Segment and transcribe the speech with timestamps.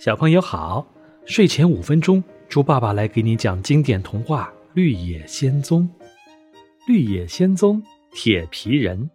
[0.00, 0.86] 小朋友好，
[1.26, 5.86] 睡前五分钟，猪爸爸来给你讲经典童话《绿野仙踪》。
[6.86, 9.10] 绿野仙踪，铁皮人。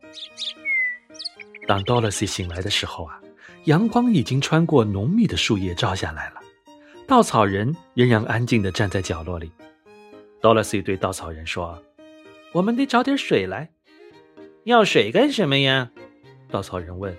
[1.67, 3.19] 当 Dorothy 醒来的时候啊，
[3.63, 6.35] 阳光已经穿过浓密的树叶照下来了，
[7.07, 9.51] 稻草人仍然安静地站在角落里。
[10.39, 11.81] Dorothy 对稻草人说
[12.53, 13.71] ：“我们得找点水来。”
[14.65, 15.89] 要水干什么呀？
[16.51, 17.17] 稻草人问。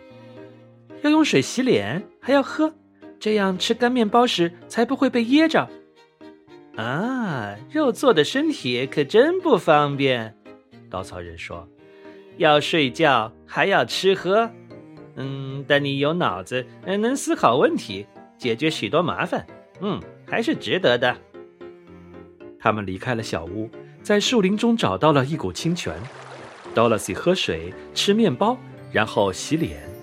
[1.02, 2.72] 要用水洗脸，还要喝。
[3.18, 5.68] 这样吃干面包时才不会被噎着。
[6.76, 10.36] 啊，肉做的身体可真不方便。
[10.90, 11.66] 稻草人说
[12.36, 14.50] ：“要睡觉，还要吃喝。
[15.16, 19.46] 嗯，但你有脑子，能思考问题，解决许多麻烦。
[19.80, 21.16] 嗯，还是值得的。”
[22.60, 23.70] 他们离开了小屋，
[24.02, 25.94] 在树林中找到了一股清泉。
[26.74, 28.58] Dorothy 喝水，吃面包，
[28.92, 29.95] 然后洗脸。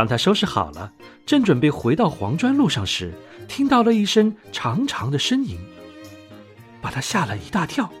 [0.00, 0.90] 当他收拾好了。
[1.26, 3.12] 正准备回到黄砖路上时，
[3.46, 5.58] 听到了一声长长的呻吟，
[6.80, 7.92] 把他吓了一大跳。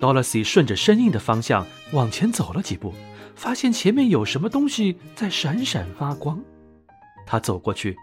[0.00, 2.94] Dorothy 顺着声音的方向往前走了几步，
[3.36, 6.40] 发现前面有什么东西在闪闪发光。
[7.26, 7.94] 他走过去，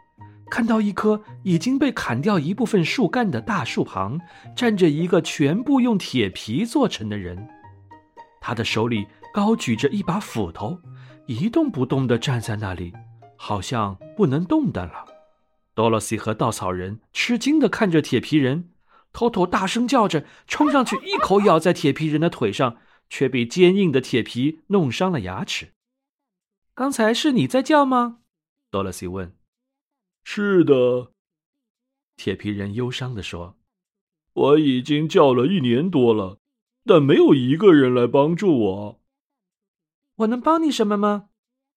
[0.52, 4.20] 看到一棵已经被砍掉一部分树干的大树旁，
[4.56, 7.50] 站着一个全部用铁皮做成的人，
[8.40, 10.78] 他的手里高举着一把斧头，
[11.26, 12.94] 一动不动地站在那里。
[13.44, 15.04] 好像不能动弹了。
[15.74, 18.70] 多萝西和稻草人吃惊地看着铁皮人，
[19.12, 22.78] 偷偷大声叫着，冲上去一口咬在铁皮人的腿上，
[23.10, 25.74] 却被坚硬的铁皮弄伤了牙齿。
[26.76, 28.20] 刚才是你在叫吗？
[28.70, 29.36] 多萝西问。
[30.24, 31.14] 是的，
[32.16, 33.58] 铁皮人忧伤地说
[34.34, 36.38] ：“我已经叫了一年多了，
[36.86, 39.01] 但没有一个人来帮助我。
[40.22, 41.30] 我能帮你什么吗？”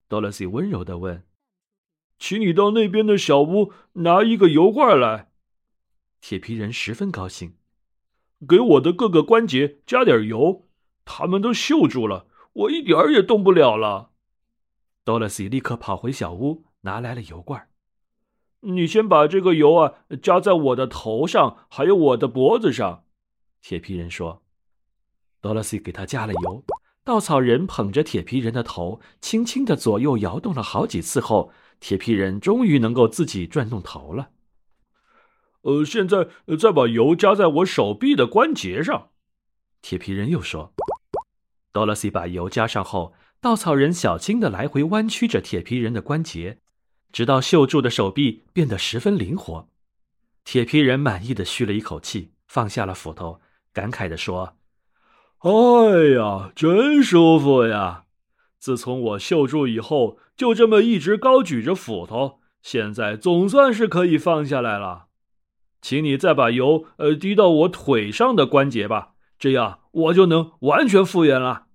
[0.09, 1.27] 多萝西温柔的问。
[2.19, 5.33] 请你到那边的小屋拿一个油罐来。
[6.21, 7.57] 铁皮人十分高兴，
[8.49, 10.69] 给我的各个关节加点油，
[11.05, 14.13] 他们都锈住了，我一点儿也动不了了。
[15.05, 17.69] 多萝西立刻跑回小屋，拿来了油罐。
[18.61, 23.05] 你先把这个油啊加在我的头上，还有我的脖子上。
[23.61, 24.43] 铁皮人说。
[25.41, 26.65] 多萝西给他加了油，
[27.05, 31.53] 稻草人捧着铁皮人的头，轻轻的左右摇动了好几次后。
[31.81, 34.31] 铁皮人终于能够自己转动头了。
[35.63, 36.29] 呃，现在
[36.59, 39.11] 再把油加在我手臂的关节上。
[39.83, 40.73] 铁皮人又说
[41.73, 46.61] ：“多萝西把油加上后，稻草人小心的来回弯曲着铁皮人的关节，
[47.13, 49.69] 直到锈住的手臂变得十分灵活。”
[50.45, 53.43] 铁皮人满意的吁了一口气，放下了斧头，
[53.75, 54.57] 感慨的说
[55.45, 55.51] ：“哎
[56.17, 58.05] 呀，真舒服呀！”
[58.59, 65.09] 自从我锈住以后，就这么一直高举着斧头，现在总算是可以放下来了。
[65.83, 71.67] 请你再把油呃滴到我腿上的关节吧，这样我就能完全复原了。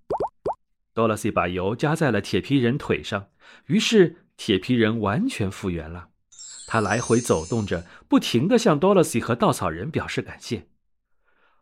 [0.95, 3.27] 多萝西把油加在了铁皮人腿上，
[3.67, 6.07] 于是铁皮人完全复原了。
[6.67, 10.65] 他来回走动着，不停地向多萝西和稻草人表示感谢。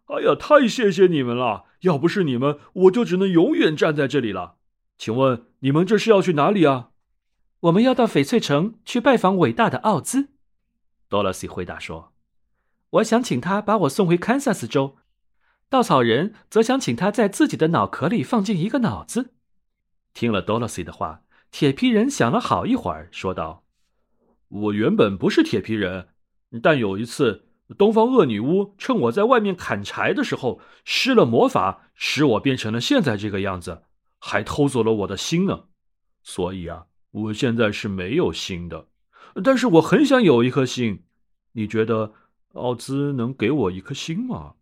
[0.07, 1.65] 哎呀，太谢谢你们了！
[1.81, 4.55] 要不是你们，我就只能永远站在这里了。
[4.97, 6.91] 请问你们这是要去哪里啊？
[7.61, 10.29] 我们要到翡翠城去拜访伟大的奥兹。
[11.09, 12.13] 多萝西回答说
[12.91, 14.97] ：“我想请他把我送回堪萨斯州。”
[15.69, 19.33] 稻草人则想请他在自己的脑壳里放进一个脑子。
[20.13, 23.65] 听了多萝西的话，铁皮人想了好一会儿，说道
[24.47, 26.07] ：“我原本不是铁皮人，
[26.63, 33.83] 但有一次，东方恶女巫趁我在外面砍柴的时候施了魔法，使我变成了现在这个样子。”
[34.19, 35.65] 还偷走了我的心呢，
[36.23, 38.87] 所以啊，我现在是没有心的。
[39.43, 41.03] 但是我很想有一颗心，
[41.51, 42.13] 你觉得
[42.53, 44.55] 奥兹能给我一颗心吗？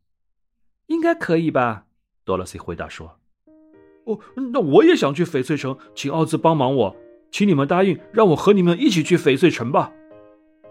[0.88, 1.86] 应该可以吧，
[2.26, 3.18] 多萝西回答说。
[4.04, 4.20] 哦，
[4.52, 6.96] 那我也想去翡翠城，请奥兹帮忙我，
[7.32, 9.94] 请你们答应让我和你们一起去翡翠城吧。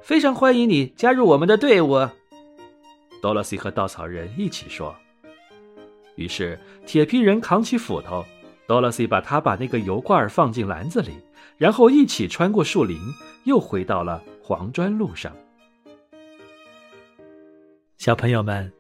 [0.03, 2.07] 非常欢迎你加入我们的队伍，
[3.25, 4.95] 多萝西和稻草人一起说。
[6.15, 8.23] 于是铁皮人扛起斧头。
[8.67, 11.13] 多萝西把他把那个油罐放进篮子里，
[11.57, 12.99] 然后一起穿过树林，
[13.45, 15.35] 又回到了黄砖路上。
[17.97, 18.71] 小朋友们，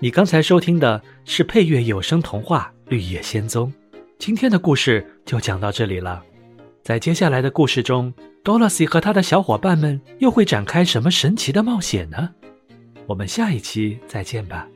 [0.00, 3.72] 你刚才收听的是配乐有声童话《绿野仙踪》，
[4.18, 6.22] 今天的故事就讲到这里了。
[6.82, 8.12] 在接下来的故事中，
[8.44, 12.30] 多萝西和他的小伙伴们又会展开什么神奇的冒险呢？
[13.08, 14.68] 我们下一期再见吧。